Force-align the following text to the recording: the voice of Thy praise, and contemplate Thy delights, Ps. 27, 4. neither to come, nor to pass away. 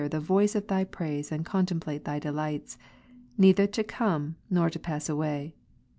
the 0.09 0.19
voice 0.19 0.55
of 0.55 0.65
Thy 0.65 0.83
praise, 0.83 1.31
and 1.31 1.45
contemplate 1.45 2.05
Thy 2.05 2.17
delights, 2.17 2.75
Ps. 2.75 2.79
27, 3.35 3.35
4. 3.35 3.35
neither 3.45 3.67
to 3.67 3.83
come, 3.83 4.35
nor 4.49 4.67
to 4.67 4.79
pass 4.79 5.07
away. 5.07 5.53